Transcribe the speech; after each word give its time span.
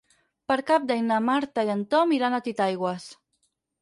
Per 0.51 0.55
Cap 0.69 0.87
d'Any 0.91 1.03
na 1.11 1.19
Marta 1.27 1.67
i 1.67 1.71
en 1.75 1.85
Tom 1.93 2.17
iran 2.21 2.39
a 2.39 2.43
Titaigües. 2.49 3.07